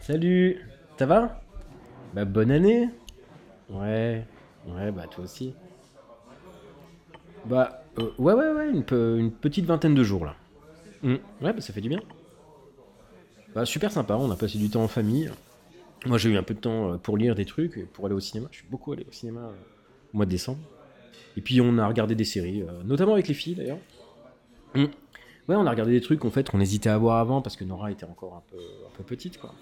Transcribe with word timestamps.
Salut, 0.00 0.58
ça 0.98 1.06
va? 1.06 1.40
Bah 2.14 2.24
bonne 2.24 2.50
année 2.50 2.88
Ouais, 3.70 4.24
ouais, 4.68 4.92
bah 4.92 5.06
toi 5.10 5.24
aussi. 5.24 5.54
Bah 7.46 7.82
euh, 7.98 8.10
ouais, 8.18 8.34
ouais, 8.34 8.50
ouais, 8.52 8.70
une, 8.70 8.84
pe- 8.84 9.16
une 9.18 9.30
petite 9.30 9.64
vingtaine 9.66 9.94
de 9.94 10.04
jours 10.04 10.24
là. 10.26 10.36
Hmm, 11.02 11.16
Ouais, 11.40 11.52
bah 11.52 11.60
ça 11.60 11.72
fait 11.72 11.80
du 11.80 11.88
bien. 11.88 12.00
Bah 13.54 13.64
super 13.64 13.90
sympa, 13.92 14.14
on 14.16 14.30
a 14.30 14.36
passé 14.36 14.58
du 14.58 14.68
temps 14.68 14.82
en 14.84 14.88
famille. 14.88 15.30
Moi 16.06 16.18
j'ai 16.18 16.30
eu 16.30 16.36
un 16.36 16.42
peu 16.42 16.54
de 16.54 16.60
temps 16.60 16.92
euh, 16.92 16.96
pour 16.98 17.16
lire 17.16 17.34
des 17.34 17.46
trucs, 17.46 17.76
et 17.76 17.82
pour 17.84 18.06
aller 18.06 18.14
au 18.14 18.20
cinéma. 18.20 18.48
Je 18.52 18.58
suis 18.58 18.68
beaucoup 18.68 18.92
allé 18.92 19.06
au 19.08 19.12
cinéma 19.12 19.40
euh, 19.40 19.52
au 20.12 20.16
mois 20.18 20.26
de 20.26 20.30
décembre. 20.30 20.58
Et 21.36 21.40
puis 21.40 21.60
on 21.60 21.78
a 21.78 21.86
regardé 21.86 22.14
des 22.14 22.24
séries, 22.24 22.62
euh, 22.62 22.82
notamment 22.84 23.14
avec 23.14 23.28
les 23.28 23.34
filles 23.34 23.54
d'ailleurs. 23.54 23.78
Hmm. 24.74 24.86
Ouais, 25.48 25.56
on 25.56 25.66
a 25.66 25.70
regardé 25.70 25.92
des 25.92 26.00
trucs 26.00 26.24
en 26.24 26.30
fait 26.30 26.48
qu'on 26.50 26.60
hésitait 26.60 26.88
à 26.88 26.96
voir 26.98 27.18
avant 27.18 27.42
parce 27.42 27.56
que 27.56 27.64
Nora 27.64 27.90
était 27.90 28.06
encore 28.06 28.34
un 28.34 28.42
peu, 28.50 28.56
un 28.56 28.96
peu 28.96 29.04
petite 29.04 29.38
quoi. 29.38 29.52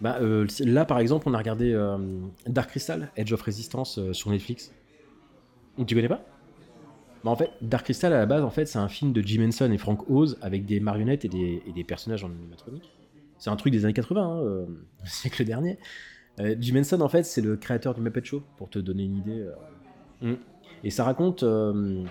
Bah, 0.00 0.18
euh, 0.20 0.46
là, 0.60 0.84
par 0.84 1.00
exemple, 1.00 1.28
on 1.28 1.34
a 1.34 1.38
regardé 1.38 1.72
euh, 1.72 1.98
Dark 2.46 2.70
Crystal, 2.70 3.10
Edge 3.16 3.32
of 3.32 3.42
Resistance 3.42 4.12
sur 4.12 4.30
Netflix. 4.30 4.72
Tu 5.86 5.94
connais 5.94 6.08
pas? 6.08 6.24
Bah, 7.24 7.30
En 7.30 7.36
fait, 7.36 7.50
Dark 7.62 7.84
Crystal, 7.84 8.12
à 8.12 8.18
la 8.18 8.26
base, 8.26 8.44
en 8.44 8.50
fait, 8.50 8.66
c'est 8.66 8.78
un 8.78 8.88
film 8.88 9.12
de 9.12 9.20
Jim 9.22 9.44
Henson 9.46 9.70
et 9.72 9.78
Frank 9.78 10.08
Oz 10.08 10.38
avec 10.40 10.66
des 10.66 10.78
marionnettes 10.78 11.24
et 11.24 11.28
des, 11.28 11.62
et 11.66 11.72
des 11.72 11.84
personnages 11.84 12.22
en 12.22 12.30
animatronique. 12.30 12.92
C'est 13.38 13.50
un 13.50 13.56
truc 13.56 13.72
des 13.72 13.84
années 13.84 13.94
80, 13.94 14.22
hein, 14.22 14.40
euh, 14.44 14.66
le 15.02 15.08
siècle 15.08 15.44
dernier. 15.44 15.78
Jim 16.60 16.76
Henson, 16.76 17.00
en 17.00 17.08
fait, 17.08 17.24
c'est 17.24 17.40
le 17.40 17.56
créateur 17.56 17.94
du 17.94 18.00
Muppet 18.00 18.22
Show, 18.22 18.44
pour 18.56 18.70
te 18.70 18.78
donner 18.78 19.02
une 19.02 19.16
idée. 19.16 19.44
Euh. 20.22 20.32
Mm. 20.32 20.38
Et 20.84 20.90
ça 20.90 21.04
raconte 21.04 21.42
euh, 21.42 22.04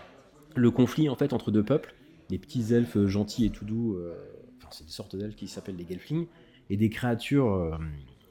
le 0.56 0.72
conflit, 0.72 1.10
en 1.10 1.16
fait, 1.16 1.34
entre 1.34 1.52
deux 1.52 1.64
peuples, 1.64 1.94
des 2.30 2.38
petits 2.38 2.74
elfes 2.74 3.06
gentils 3.06 3.46
et 3.46 3.50
tout 3.50 3.66
doux, 3.66 3.96
euh, 3.96 4.14
enfin, 4.58 4.70
c'est 4.72 4.86
des 4.86 4.91
sortes 4.91 5.16
d'elfes 5.16 5.36
qui 5.36 5.48
s'appellent 5.48 5.77
des 5.77 5.86
Gelflings, 5.88 6.27
et 6.70 6.77
des 6.77 6.90
créatures 6.90 7.54
euh, 7.54 7.77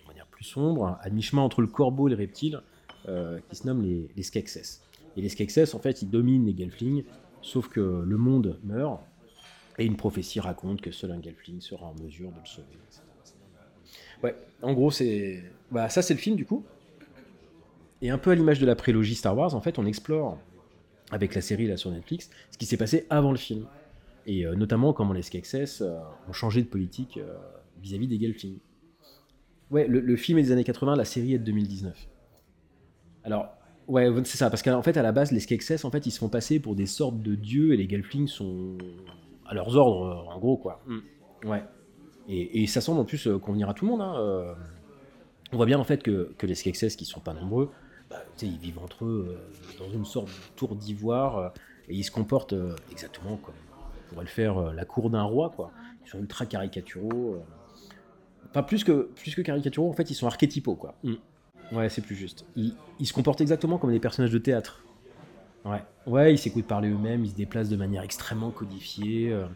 on 0.07 0.27
plus 0.31 0.45
sombres, 0.45 0.99
à 1.01 1.09
mi-chemin 1.09 1.41
entre 1.41 1.63
le 1.63 1.67
corbeau 1.67 2.09
et 2.09 2.11
le 2.11 2.17
reptile, 2.17 2.61
euh, 3.09 3.39
qui 3.49 3.57
se 3.57 3.67
nomment 3.67 3.83
les, 3.83 4.11
les. 4.15 4.59
Et 5.17 5.23
les 5.23 5.29
Skeksis, 5.31 5.75
en 5.75 5.79
fait, 5.79 6.03
ils 6.03 6.11
dominent 6.11 6.45
les 6.45 6.55
Gelflings, 6.55 7.05
sauf 7.41 7.69
que 7.69 7.81
le 7.81 8.17
monde 8.19 8.59
meurt, 8.65 9.01
et 9.79 9.87
une 9.87 9.97
prophétie 9.97 10.41
raconte 10.41 10.81
que 10.83 10.91
seul 10.91 11.11
un 11.11 11.23
Gelfling 11.23 11.61
sera 11.61 11.87
en 11.87 11.95
mesure 11.95 12.31
de 12.31 12.41
le 12.41 12.47
sauver. 12.47 12.67
etc. 12.87 13.03
Ouais, 14.23 14.35
en 14.63 14.73
gros, 14.73 14.91
c'est. 14.91 15.43
Bah, 15.71 15.89
ça, 15.89 16.03
c'est 16.03 16.15
le 16.15 16.21
film, 16.21 16.37
du 16.37 16.45
coup. 16.45 16.65
Et 18.03 18.11
un 18.11 18.19
peu 18.19 18.31
à 18.31 18.35
l'image 18.35 18.61
de 18.61 18.67
la 18.67 18.77
prélogie 18.77 19.15
Star 19.15 19.37
Wars, 19.37 19.55
en 19.55 19.61
fait, 19.61 19.79
on 19.79 19.87
explore, 19.87 20.39
avec 21.11 21.35
la 21.35 21.41
série 21.41 21.67
là 21.67 21.77
sur 21.77 21.91
Netflix, 21.91 22.31
ce 22.51 22.59
qui 22.59 22.67
s'est 22.67 22.77
passé 22.77 23.07
avant 23.11 23.31
le 23.31 23.39
film. 23.39 23.67
Et 24.27 24.45
euh, 24.45 24.55
notamment 24.55 24.93
comment 24.93 25.13
les 25.13 25.23
Skeksis 25.23 25.83
euh, 25.83 25.99
ont 26.29 26.33
changé 26.33 26.61
de 26.63 26.67
politique 26.67 27.17
euh, 27.17 27.37
vis-à-vis 27.81 28.09
des 28.09 28.19
Gelflings. 28.19 28.59
Ouais, 29.71 29.87
le, 29.87 30.01
le 30.01 30.17
film 30.17 30.39
est 30.39 30.43
des 30.43 30.53
années 30.53 30.65
80, 30.65 30.97
la 30.97 31.05
série 31.05 31.35
est 31.35 31.39
de 31.39 31.45
2019. 31.45 32.09
Alors, 33.25 33.49
ouais, 33.89 34.09
c'est 34.25 34.37
ça, 34.37 34.51
parce 34.51 34.63
qu'en 34.63 34.83
fait, 34.83 34.97
à 34.97 35.03
la 35.03 35.13
base, 35.13 35.33
les 35.33 35.41
Skeksis, 35.41 35.85
en 35.85 35.91
fait, 35.91 36.07
ils 36.07 36.11
se 36.11 36.19
font 36.19 36.29
passer 36.29 36.61
pour 36.61 36.75
des 36.75 36.87
sortes 36.87 37.21
de 37.23 37.35
dieux 37.35 37.73
et 37.73 37.77
les 37.77 37.89
Gelflings 37.89 38.29
sont 38.29 38.77
à 39.47 39.55
leurs 39.55 39.77
ordres, 39.77 40.27
en 40.29 40.39
gros, 40.39 40.57
quoi. 40.57 40.83
Ouais. 41.45 41.63
Et, 42.29 42.63
et 42.63 42.67
ça 42.67 42.81
semble 42.81 43.01
en 43.01 43.05
plus 43.05 43.29
convenir 43.43 43.69
à 43.69 43.75
tout 43.75 43.85
le 43.87 43.93
monde. 43.93 44.01
hein. 44.03 44.55
On 45.53 45.57
voit 45.57 45.67
bien 45.67 45.79
en 45.79 45.85
fait 45.85 46.03
que, 46.03 46.35
que 46.39 46.47
les 46.47 46.57
Skeksis, 46.57 46.97
qui 46.97 47.05
sont 47.05 47.21
pas 47.21 47.33
nombreux, 47.33 47.71
bah, 48.11 48.23
ils 48.43 48.59
vivent 48.59 48.79
entre 48.79 49.05
eux 49.05 49.39
euh, 49.39 49.79
dans 49.79 49.91
une 49.91 50.05
sorte 50.05 50.29
de 50.29 50.33
tour 50.57 50.77
d'ivoire 50.77 51.39
euh, 51.39 51.49
et 51.89 51.95
ils 51.95 52.05
se 52.05 52.11
comportent 52.11 52.53
euh, 52.53 52.75
exactement 52.91 53.37
comme 53.37 53.55
pourrait 54.09 54.25
le 54.25 54.31
faire 54.31 54.73
la 54.73 54.85
cour 54.85 55.11
d'un 55.11 55.25
roi, 55.25 55.51
quoi. 55.51 55.73
Ils 56.05 56.09
sont 56.09 56.21
ultra 56.21 56.47
caricaturaux. 56.47 57.43
Enfin, 58.49 58.63
plus 58.63 58.85
que, 58.85 59.11
plus 59.17 59.35
que 59.35 59.43
caricaturaux, 59.43 59.91
en 59.91 59.95
fait, 59.95 60.09
ils 60.11 60.15
sont 60.15 60.29
archétypaux, 60.29 60.77
quoi. 60.77 60.95
Ouais, 61.73 61.89
c'est 61.89 62.03
plus 62.03 62.15
juste. 62.15 62.45
Ils, 62.55 62.75
ils 63.01 63.07
se 63.07 63.13
comportent 63.13 63.41
exactement 63.41 63.79
comme 63.79 63.91
des 63.91 63.99
personnages 63.99 64.31
de 64.31 64.39
théâtre. 64.39 64.85
Ouais, 65.65 65.83
ouais 66.07 66.33
ils 66.33 66.39
s'écoutent 66.39 66.67
parler 66.67 66.89
eux-mêmes, 66.89 67.25
ils 67.25 67.31
se 67.31 67.35
déplacent 67.35 67.69
de 67.69 67.77
manière 67.77 68.03
extrêmement 68.03 68.51
codifiée. 68.51 69.33
euh, 69.33 69.47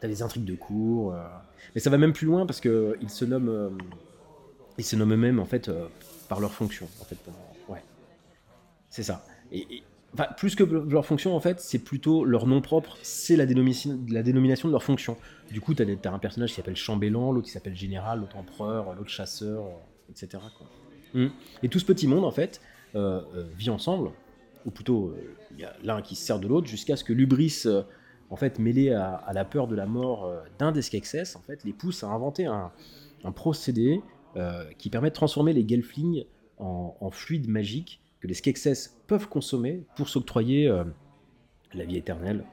T'as 0.00 0.08
des 0.08 0.22
intrigues 0.22 0.46
de 0.46 0.54
cours. 0.54 1.12
euh. 1.12 1.22
Mais 1.74 1.80
ça 1.82 1.90
va 1.90 1.98
même 1.98 2.14
plus 2.14 2.26
loin 2.26 2.46
parce 2.46 2.60
que 2.60 2.96
ils 3.02 3.10
se 3.10 3.26
nomment, 3.26 3.50
euh, 3.50 3.68
ils 4.78 4.84
se 4.84 4.96
nomment 4.96 5.12
eux-mêmes 5.12 5.38
en 5.38 5.44
fait 5.44 5.70
par 6.28 6.40
leur 6.40 6.52
fonction. 6.52 6.88
En 7.00 7.04
fait, 7.04 7.18
c'est 8.90 9.02
ça. 9.02 9.24
Et, 9.52 9.60
et- 9.76 9.82
enfin, 10.14 10.26
plus 10.36 10.54
que 10.54 10.64
leur 10.64 11.06
fonction 11.06 11.34
en 11.34 11.40
fait, 11.40 11.60
c'est 11.60 11.78
plutôt 11.78 12.24
leur 12.24 12.46
nom 12.46 12.60
propre. 12.60 12.96
C'est 13.02 13.36
la, 13.36 13.46
dénomination- 13.46 13.98
la 14.10 14.22
dénomination 14.22 14.68
de 14.68 14.72
leur 14.72 14.82
fonction. 14.82 15.16
Du 15.50 15.60
coup, 15.60 15.72
des- 15.74 15.96
t'as 15.96 16.12
un 16.12 16.18
personnage 16.18 16.50
qui 16.50 16.56
s'appelle 16.56 16.76
chambellan, 16.76 17.32
l'autre 17.32 17.46
qui 17.46 17.52
s'appelle 17.52 17.76
général, 17.76 18.20
l'autre 18.20 18.36
empereur, 18.36 18.94
l'autre 18.94 19.08
chasseur, 19.10 19.64
euh, 19.64 20.10
etc. 20.10 20.42
quoi. 20.58 20.66
Mm. 21.14 21.28
Et 21.62 21.68
tout 21.68 21.78
ce 21.80 21.84
petit 21.84 22.06
monde 22.06 22.24
en 22.24 22.30
fait 22.30 22.60
euh, 22.94 23.20
euh, 23.34 23.44
vit 23.56 23.70
ensemble, 23.70 24.10
ou 24.66 24.70
plutôt 24.70 25.08
euh, 25.08 25.34
il 25.52 25.60
y 25.60 25.64
a 25.64 25.72
l'un 25.82 26.02
qui 26.02 26.14
se 26.16 26.24
sert 26.24 26.38
de 26.38 26.46
l'autre 26.46 26.66
jusqu'à 26.68 26.96
ce 26.96 27.02
que 27.04 27.12
l'ubris 27.12 27.64
en 28.30 28.36
fait 28.36 28.58
mêlé 28.60 28.92
à, 28.92 29.14
à 29.14 29.32
la 29.32 29.44
peur 29.44 29.66
de 29.66 29.74
la 29.74 29.86
mort 29.86 30.32
d'un 30.58 30.70
des 30.70 30.82
Skeksis 30.82 31.34
en 31.36 31.40
fait 31.40 31.64
les 31.64 31.72
pousse 31.72 32.04
à 32.04 32.08
inventer 32.08 32.46
un, 32.46 32.70
un 33.24 33.32
procédé 33.32 34.00
qui 34.78 34.88
permet 34.90 35.10
de 35.10 35.14
transformer 35.14 35.52
les 35.52 35.66
Gelflings 35.68 36.24
en, 36.58 36.96
en 37.00 37.10
fluide 37.10 37.48
magique 37.48 38.00
que 38.20 38.26
les 38.26 38.34
Skeksis 38.34 38.90
peuvent 39.06 39.28
consommer 39.28 39.82
pour 39.96 40.08
s'octroyer 40.08 40.68
euh, 40.68 40.84
la 41.74 41.84
vie 41.84 41.96
éternelle. 41.96 42.44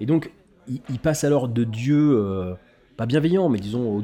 Et 0.00 0.06
donc 0.06 0.32
ils, 0.66 0.98
passent 0.98 1.22
alors 1.22 1.48
de 1.48 1.62
dieux 1.64 2.16
euh, 2.18 2.54
pas 2.96 3.06
bienveillants 3.06 3.48
mais 3.48 3.58
disons 3.58 3.96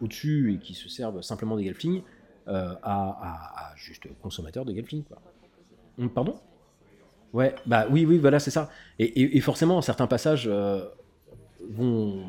au-dessus 0.00 0.54
et 0.54 0.58
qui 0.58 0.74
se 0.74 0.88
servent 0.90 1.22
simplement 1.22 1.56
des 1.56 1.64
Gelflings 1.64 2.02
euh, 2.48 2.74
à, 2.82 3.72
juste 3.76 4.08
consommateurs 4.20 4.66
de 4.66 4.74
Gelflings. 4.74 5.04
Hum, 5.98 6.10
Pardon? 6.10 6.38
Ouais, 7.32 7.54
bah 7.66 7.86
oui, 7.90 8.06
oui, 8.06 8.18
voilà, 8.18 8.38
c'est 8.38 8.50
ça. 8.50 8.70
Et, 8.98 9.38
forcément, 9.40 9.82
certains 9.82 10.06
passages 10.06 10.50
vont. 11.68 12.24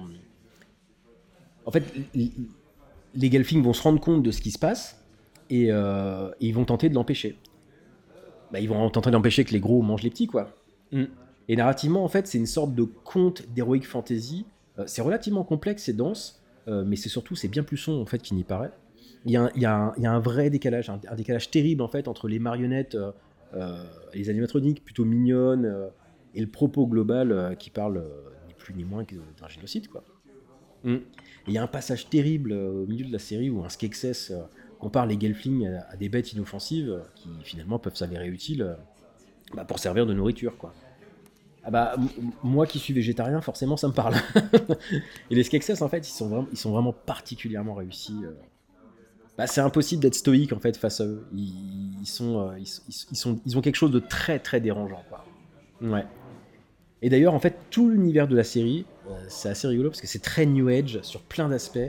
En 1.66 1.72
fait, 1.72 1.84
les 2.14 3.32
Gelflings 3.32 3.64
vont 3.64 3.72
se 3.72 3.82
rendre 3.82 4.02
compte 4.02 4.24
de 4.24 4.32
ce 4.32 4.42
qui 4.42 4.52
se 4.52 4.60
passe 4.60 5.02
et 5.50 5.70
ils 6.40 6.52
vont 6.52 6.66
tenter 6.66 6.90
de 6.90 6.96
l'empêcher. 6.96 7.38
Bah, 8.52 8.60
ils 8.60 8.68
vont 8.70 8.90
tenter 8.90 9.12
d'empêcher 9.12 9.44
que 9.46 9.52
les 9.52 9.60
gros 9.60 9.82
mangent 9.82 10.04
les 10.04 10.10
petits, 10.10 10.28
quoi. 10.28 10.50
Mm. 10.92 11.04
Et 11.48 11.56
narrativement, 11.56 12.04
en 12.04 12.08
fait, 12.08 12.28
c'est 12.28 12.38
une 12.38 12.46
sorte 12.46 12.74
de 12.76 12.84
conte 12.84 13.44
d'heroic 13.54 13.82
fantasy. 13.84 14.46
Euh, 14.78 14.84
c'est 14.88 15.02
relativement 15.02 15.44
complexe 15.44 15.88
et 15.90 15.94
dense, 15.94 16.42
euh, 16.68 16.84
mais 16.86 16.96
c'est 16.96 17.10
surtout, 17.10 17.36
c'est 17.36 17.48
bien 17.48 17.64
plus 17.64 17.78
sombre, 17.78 18.02
en 18.02 18.06
fait, 18.06 18.20
qu'il 18.20 18.38
n'y 18.38 18.44
paraît. 18.44 18.72
Il 19.26 19.32
y, 19.32 19.38
a 19.38 19.44
un, 19.44 19.52
il 19.56 19.62
y 19.62 19.66
a 19.66 19.76
un- 19.76 19.94
il 19.98 20.04
y 20.04 20.06
a 20.06 20.12
un 20.12 20.20
vrai 20.20 20.50
décalage, 20.50 20.90
un, 20.90 21.00
un 21.10 21.16
décalage 21.16 21.52
terrible, 21.52 21.82
en 21.82 21.88
fait, 21.88 22.08
entre 22.08 22.28
les 22.28 22.40
marionnettes. 22.40 22.96
euh, 23.56 23.84
les 24.14 24.30
animatroniques 24.30 24.86
plutôt 24.86 25.06
mignonnes 25.06 25.90
et 26.36 26.40
le 26.42 26.46
propos 26.46 26.86
global 26.86 27.56
qui 27.58 27.72
parle 27.72 28.04
ni 28.48 28.54
plus 28.54 28.76
ni 28.76 28.84
moins 28.84 29.04
que 29.06 29.16
d'un 29.16 29.48
génocide 29.48 29.88
quoi. 29.88 30.04
Mm. 30.84 30.94
Et 30.94 31.02
il 31.48 31.54
y 31.54 31.58
a 31.58 31.64
un 31.64 31.68
passage 31.68 32.12
terrible 32.12 32.52
au 32.54 32.86
milieu 32.86 33.08
de 33.08 33.12
la 33.12 33.18
série 33.18 33.50
où 33.50 33.64
un 33.64 33.70
Skeksis 33.70 34.32
compare 34.80 35.06
les 35.06 35.20
Gelflings 35.20 35.68
à, 35.90 35.96
des 35.98 36.10
bêtes 36.10 36.34
inoffensives 36.34 37.02
qui 37.16 37.30
finalement 37.44 37.78
peuvent 37.78 37.96
s'avérer 37.96 38.28
utiles 38.28 38.64
euh, 38.64 38.74
bah, 39.54 39.66
pour 39.66 39.78
servir 39.78 40.06
de 40.06 40.14
nourriture 40.14 40.58
quoi. 40.58 40.74
Ah 41.64 41.72
bah 41.72 41.96
moi 42.42 42.66
qui 42.66 42.80
suis 42.80 42.94
végétarien 42.94 43.42
forcément 43.42 43.78
ça 43.78 43.90
me 43.90 43.94
parle. 43.94 44.16
et 45.30 45.36
les 45.36 45.44
Skeksis 45.44 45.84
en 45.84 45.90
fait 45.90 46.08
ils 46.08 46.12
sont 46.12 46.30
vraiment, 46.30 46.48
ils 46.52 46.58
sont 46.58 46.72
vraiment 46.72 46.94
particulièrement 46.94 47.76
réussis. 47.76 48.18
euh, 48.24 48.32
bah, 49.38 49.46
c'est 49.48 49.62
impossible 49.62 50.02
d'être 50.02 50.16
stoïque 50.16 50.54
en 50.54 50.60
fait 50.60 50.76
face 50.78 51.02
à 51.02 51.06
eux. 51.06 51.28
Ils, 51.34 52.00
ils 52.02 52.08
sont, 52.08 52.40
euh, 52.40 52.58
ils, 52.58 53.16
sont, 53.16 53.40
ils 53.46 53.58
ont 53.58 53.62
quelque 53.62 53.76
chose 53.76 53.92
de 53.92 54.00
très 54.00 54.40
très 54.40 54.62
dérangeant 54.62 55.04
quoi. 55.10 55.26
Ouais. 55.82 56.06
Et 57.02 57.10
d'ailleurs 57.10 57.34
en 57.34 57.40
fait 57.40 57.58
tout 57.70 57.90
l'univers 57.90 58.28
de 58.28 58.36
la 58.36 58.44
série, 58.44 58.86
c'est 59.28 59.50
assez 59.50 59.68
rigolo 59.68 59.90
parce 59.90 60.02
que 60.02 60.08
c'est 60.08 60.22
très 60.22 60.46
new 60.46 60.70
age 60.70 61.02
sur 61.02 61.22
plein 61.22 61.50
d'aspects. 61.50 61.80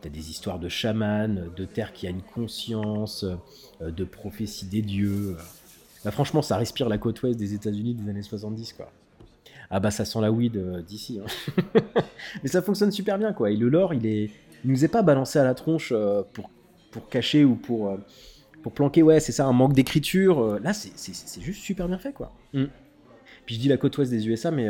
T'as 0.00 0.08
des 0.10 0.30
histoires 0.30 0.58
de 0.60 0.68
chamans, 0.68 1.28
de 1.56 1.64
terre 1.64 1.92
qui 1.92 2.06
a 2.06 2.10
une 2.10 2.22
conscience, 2.22 3.24
euh, 3.82 3.90
de 3.90 4.04
prophéties 4.04 4.66
des 4.66 4.82
dieux. 4.82 5.36
Bah, 6.04 6.12
franchement, 6.12 6.40
ça 6.42 6.56
respire 6.56 6.88
la 6.88 6.98
côte 6.98 7.20
ouest 7.22 7.36
des 7.38 7.52
États-Unis 7.54 7.94
des 7.94 8.08
années 8.08 8.22
70 8.22 8.74
quoi. 8.74 8.92
Ah 9.70 9.80
bah 9.80 9.90
ça 9.90 10.04
sent 10.04 10.20
la 10.20 10.30
weed 10.32 10.56
euh, 10.56 10.80
d'ici. 10.82 11.20
hein. 11.20 11.60
Mais 12.42 12.48
ça 12.48 12.62
fonctionne 12.62 12.92
super 12.92 13.18
bien 13.18 13.32
quoi. 13.32 13.50
Et 13.50 13.56
le 13.56 13.68
lore, 13.68 13.92
il 13.92 14.06
est, 14.06 14.30
il 14.64 14.70
nous 14.70 14.84
est 14.84 14.88
pas 14.88 15.02
balancé 15.02 15.38
à 15.40 15.44
la 15.44 15.54
tronche 15.54 15.92
euh, 15.94 16.22
pour, 16.32 16.48
pour 16.92 17.08
cacher 17.08 17.44
ou 17.44 17.56
pour, 17.56 17.88
euh, 17.90 17.96
pour 18.62 18.72
planquer, 18.72 19.02
ouais, 19.02 19.18
c'est 19.20 19.32
ça, 19.32 19.46
un 19.46 19.52
manque 19.52 19.72
d'écriture. 19.74 20.58
là, 20.60 20.72
c'est- 20.72 21.40
juste 21.40 21.62
super 21.62 21.88
bien 21.88 21.98
fait, 21.98 22.12
quoi. 22.12 22.32
Mm. 22.54 22.64
Puis 23.46 23.56
je 23.56 23.60
dis 23.60 23.68
la 23.68 23.76
côte 23.76 23.98
ouest 23.98 24.10
des 24.10 24.26
USA, 24.28 24.50
mais 24.52 24.68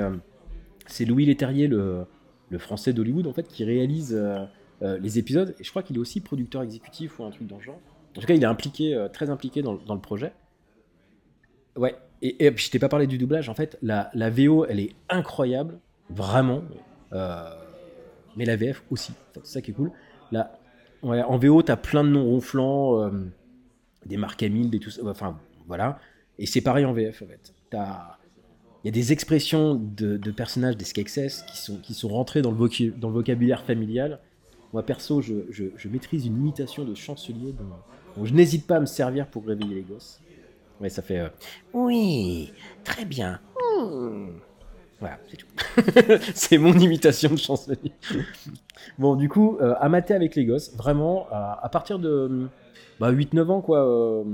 c'est 0.86 1.04
Louis 1.04 1.26
Leterrier, 1.26 1.68
le, 1.68 2.04
le 2.50 2.58
français 2.58 2.92
d'Hollywood, 2.92 3.26
en 3.26 3.32
fait, 3.32 3.46
qui 3.48 3.64
réalise 3.64 4.18
les 4.80 5.18
épisodes. 5.18 5.54
Et 5.58 5.64
je 5.64 5.70
crois 5.70 5.82
qu'il 5.82 5.96
est 5.96 6.00
aussi 6.00 6.20
producteur 6.20 6.62
exécutif 6.62 7.18
ou 7.18 7.24
un 7.24 7.30
truc 7.30 7.46
dans 7.46 7.56
le 7.56 7.62
genre. 7.62 7.80
En 8.18 8.20
tout 8.20 8.26
cas, 8.26 8.34
il 8.34 8.42
est 8.42 8.46
impliqué, 8.46 8.94
euh, 8.94 9.08
très 9.08 9.30
impliqué 9.30 9.62
dans, 9.62 9.74
le 9.74 10.00
projet. 10.00 10.32
Ouais, 11.76 11.94
et, 12.20 12.44
et 12.46 12.56
je 12.56 12.70
t'ai 12.70 12.80
pas 12.80 12.88
parlé 12.88 13.06
du 13.06 13.16
doublage, 13.16 13.48
en 13.48 13.54
fait, 13.54 13.78
la, 13.80 14.10
la 14.14 14.28
VO, 14.28 14.66
elle 14.66 14.80
est 14.80 14.94
incroyable, 15.08 15.78
vraiment. 16.10 16.62
Euh, 17.12 17.48
mais 18.36 18.44
la 18.44 18.56
VF 18.56 18.82
aussi, 18.90 19.12
c'est 19.34 19.46
ça 19.46 19.62
qui 19.62 19.70
est 19.70 19.74
cool. 19.74 19.92
Là, 20.32 20.58
ouais, 21.02 21.22
en 21.22 21.38
VO, 21.38 21.62
t'as 21.62 21.76
plein 21.76 22.02
de 22.02 22.08
noms 22.08 22.24
ronflants, 22.24 23.04
euh, 23.04 23.10
des 24.04 24.16
marques 24.16 24.42
Hamill, 24.42 24.70
des 24.70 24.80
tout 24.80 24.90
ça, 24.90 25.02
enfin, 25.04 25.38
voilà. 25.68 26.00
Et 26.38 26.46
c'est 26.46 26.60
pareil 26.60 26.84
en 26.84 26.92
VF, 26.92 27.22
en 27.22 27.26
fait. 27.26 27.54
Il 27.72 28.86
y 28.86 28.88
a 28.88 28.92
des 28.92 29.12
expressions 29.12 29.74
de, 29.74 30.30
personnages 30.32 30.76
des 30.76 30.84
Skeksis 30.84 31.44
qui 31.46 31.56
sont, 31.56 31.76
qui 31.76 31.94
sont 31.94 32.08
vocu- 32.08 32.98
dans 32.98 33.08
le 33.08 33.14
vocabulaire 33.14 33.62
familial. 33.64 34.18
Moi, 34.72 34.82
perso, 34.84 35.20
je, 35.22 35.34
je- 35.50 35.64
je 35.76 35.88
maîtrise 35.88 36.26
une 36.26 36.38
imitation 36.40 36.84
de 36.84 36.94
chancelier 36.94 37.52
dont, 37.52 37.64
dont 38.16 38.24
je 38.24 38.34
n'hésite 38.34 38.66
pas 38.66 38.76
à 38.76 38.80
me 38.80 38.86
servir 38.86 39.26
pour 39.26 39.46
réveiller 39.46 39.76
les 39.76 39.82
gosses. 39.82 40.20
Ouais, 40.80 40.88
ça 40.90 41.02
fait... 41.02 41.18
euh, 41.20 41.28
oui, 41.72 42.52
très 42.84 43.04
bien. 43.04 43.40
Hmm. 43.80 44.28
Voilà, 45.00 45.18
c'est 45.30 45.36
tout. 45.36 45.46
c'est 46.34 46.58
mon 46.58 46.72
imitation 46.78 47.30
de 47.30 47.36
chancelier. 47.36 47.92
bon, 48.98 49.16
du 49.16 49.28
coup, 49.28 49.56
euh, 49.60 49.74
à 49.78 49.88
mater 49.88 50.14
avec 50.14 50.34
les 50.34 50.44
gosses, 50.44 50.74
vraiment, 50.76 51.26
à, 51.30 51.58
à 51.62 51.68
partir 51.68 51.98
de 51.98 52.48
bah, 53.00 53.10
8-9 53.12 53.48
ans, 53.50 53.60
quoi. 53.60 53.84
euh, 53.86 54.24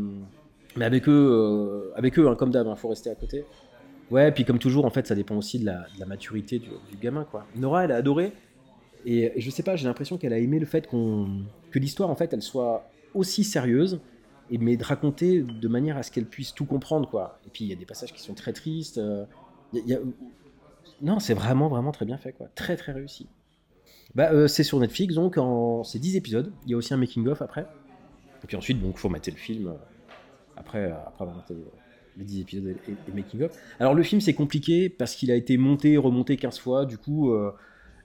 mais 0.76 0.84
avec 0.84 1.08
eux, 1.08 1.12
euh, 1.12 1.92
avec 1.96 2.18
eux 2.18 2.28
hein, 2.28 2.34
comme 2.34 2.50
d'hab, 2.50 2.66
il 2.68 2.76
faut 2.76 2.88
rester 2.88 3.10
à 3.10 3.14
côté. 3.14 3.44
Ouais, 4.10 4.32
puis 4.32 4.44
comme 4.44 4.58
toujours, 4.58 4.84
en 4.84 4.90
fait, 4.90 5.06
ça 5.06 5.14
dépend 5.14 5.36
aussi 5.36 5.58
de 5.58 5.66
la, 5.66 5.86
de 5.94 6.00
la 6.00 6.06
maturité 6.06 6.58
du, 6.58 6.68
du 6.90 6.96
gamin, 7.00 7.24
quoi. 7.24 7.46
Nora, 7.56 7.84
elle 7.84 7.92
a 7.92 7.96
adoré. 7.96 8.32
Et, 9.06 9.32
je 9.40 9.50
sais 9.50 9.62
pas, 9.62 9.76
j'ai 9.76 9.86
l'impression 9.86 10.16
qu'elle 10.18 10.32
a 10.32 10.38
aimé 10.38 10.58
le 10.58 10.66
fait 10.66 10.86
qu'on 10.86 11.28
que 11.70 11.78
l'histoire, 11.78 12.10
en 12.10 12.16
fait, 12.16 12.32
elle 12.32 12.42
soit 12.42 12.90
aussi 13.14 13.44
sérieuse, 13.44 14.00
et 14.50 14.58
mais 14.58 14.76
de 14.76 14.84
raconter 14.84 15.42
de 15.42 15.68
manière 15.68 15.96
à 15.96 16.02
ce 16.02 16.10
qu'elle 16.10 16.26
puisse 16.26 16.54
tout 16.54 16.64
comprendre, 16.66 17.08
quoi. 17.08 17.40
Et 17.46 17.50
puis, 17.50 17.64
il 17.64 17.68
y 17.68 17.72
a 17.72 17.76
des 17.76 17.86
passages 17.86 18.12
qui 18.12 18.22
sont 18.22 18.34
très 18.34 18.52
tristes. 18.52 18.98
euh, 18.98 19.24
Non, 21.02 21.18
c'est 21.20 21.34
vraiment, 21.34 21.68
vraiment 21.68 21.92
très 21.92 22.04
bien 22.04 22.16
fait, 22.18 22.32
quoi. 22.32 22.48
Très, 22.54 22.76
très 22.76 22.92
réussi. 22.92 23.26
Bah, 24.14 24.30
euh, 24.32 24.46
c'est 24.48 24.62
sur 24.64 24.78
Netflix, 24.78 25.14
donc 25.14 25.38
en... 25.38 25.82
c'est 25.82 25.98
10 25.98 26.16
épisodes. 26.16 26.52
Il 26.64 26.70
y 26.70 26.74
a 26.74 26.76
aussi 26.76 26.94
un 26.94 26.96
making-of 26.96 27.42
après. 27.42 27.66
Et 28.42 28.46
puis 28.46 28.56
ensuite, 28.56 28.80
donc, 28.80 28.96
faut 28.98 29.08
mater 29.08 29.30
le 29.30 29.36
film 29.36 29.68
euh, 29.68 29.72
après, 30.56 30.90
après 30.90 31.24
avoir 31.24 31.36
maté 31.36 31.54
les 32.16 32.24
10 32.24 32.40
épisodes 32.40 32.66
et, 32.68 32.90
et- 32.90 32.96
et 33.08 33.12
making-of. 33.12 33.50
Alors, 33.80 33.94
le 33.94 34.02
film, 34.02 34.20
c'est 34.20 34.34
compliqué 34.34 34.88
parce 34.88 35.14
qu'il 35.16 35.30
a 35.30 35.34
été 35.34 35.56
monté 35.56 35.96
remonté 35.96 36.36
15 36.36 36.58
fois. 36.58 36.86
Du 36.86 36.96
coup, 36.98 37.32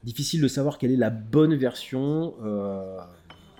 difficile 0.03 0.41
de 0.41 0.47
savoir 0.47 0.77
quelle 0.77 0.91
est 0.91 0.97
la 0.97 1.09
bonne 1.09 1.55
version. 1.55 2.35
euh, 2.43 2.99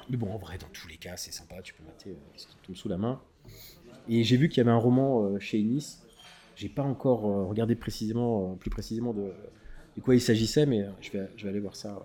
Mais 0.10 0.18
bon, 0.18 0.32
en 0.32 0.38
vrai, 0.38 0.58
dans 0.58 0.68
tous 0.74 0.88
les 0.88 0.98
cas, 0.98 1.18
c'est 1.18 1.32
sympa. 1.32 1.62
Tu 1.62 1.74
peux 1.74 1.84
mater 1.84 2.12
euh, 2.12 2.38
ce 2.38 2.48
qui 2.48 2.56
tombe 2.66 2.76
sous 2.76 2.90
la 2.90 2.98
main. 2.98 3.22
Et 4.08 4.24
j'ai 4.24 4.38
vu 4.38 4.50
qu'il 4.50 4.58
y 4.58 4.62
avait 4.62 4.72
un 4.72 4.78
roman 4.78 5.24
euh, 5.24 5.40
chez 5.40 5.60
Ennis. 5.60 6.00
J'ai 6.56 6.70
pas 6.70 6.84
encore 6.84 7.22
regardé 7.48 7.76
précisément, 7.76 8.56
plus 8.56 8.70
précisément 8.70 9.14
de, 9.14 9.32
de 9.96 10.02
quoi 10.02 10.14
il 10.16 10.20
s'agissait, 10.20 10.66
mais 10.66 10.86
je, 11.00 11.12
vais, 11.12 11.30
je 11.38 11.44
vais 11.44 11.50
aller 11.52 11.62
voir 11.62 11.74
ça. 11.74 11.98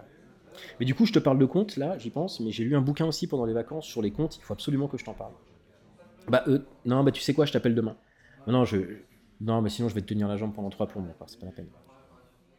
Mais 0.78 0.86
du 0.86 0.94
coup, 0.94 1.06
je 1.06 1.12
te 1.12 1.18
parle 1.18 1.38
de 1.40 1.44
contes, 1.44 1.76
là, 1.76 1.98
j'y 1.98 2.10
pense, 2.10 2.38
mais 2.38 2.52
j'ai 2.52 2.62
lu 2.62 2.76
un 2.76 2.80
bouquin 2.80 3.04
aussi 3.04 3.26
pendant 3.26 3.46
les 3.46 3.52
vacances 3.52 3.84
sur 3.84 4.00
les 4.00 4.12
contes, 4.12 4.36
il 4.36 4.42
faut 4.42 4.52
absolument 4.52 4.86
que 4.86 4.96
je 4.96 5.04
t'en 5.04 5.14
parle. 5.14 5.32
Bah, 6.28 6.44
euh, 6.46 6.60
non, 6.84 7.02
bah 7.02 7.10
tu 7.10 7.20
sais 7.20 7.34
quoi, 7.34 7.46
je 7.46 7.52
t'appelle 7.52 7.74
demain. 7.74 7.96
Non, 8.46 8.52
non, 8.52 8.64
je... 8.64 8.78
non, 9.40 9.60
mais 9.60 9.70
sinon 9.70 9.88
je 9.88 9.94
vais 9.96 10.02
te 10.02 10.06
tenir 10.06 10.28
la 10.28 10.36
jambe 10.36 10.54
pendant 10.54 10.70
trois 10.70 10.86
plombs, 10.86 11.04
c'est 11.26 11.40
pas 11.40 11.46
la 11.46 11.52
peine. 11.52 11.66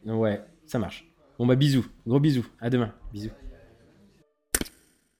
Ouais, 0.04 0.42
ça 0.66 0.78
marche. 0.78 1.10
Bon, 1.38 1.46
bah 1.46 1.54
bisous, 1.54 1.86
gros 2.06 2.20
bisous, 2.20 2.46
à 2.60 2.70
demain, 2.70 2.92
bisous. 3.12 3.30